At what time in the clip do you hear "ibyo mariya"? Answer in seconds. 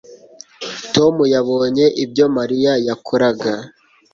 2.03-2.73